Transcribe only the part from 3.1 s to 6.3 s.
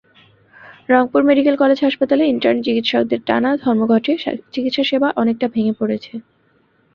টানা ধর্মঘটে চিকিৎসাসেবা অনেকটা ভেঙে পড়েছে।